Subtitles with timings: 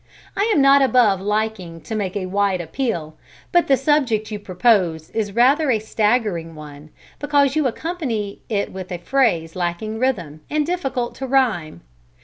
[0.35, 3.15] I am not above liking to make a "wide appeal,"
[3.51, 6.89] but the subject you propose is rather a staggering one,
[7.19, 11.81] because you accompany it with a phrase lacking rhythm, and difficult to rhyme.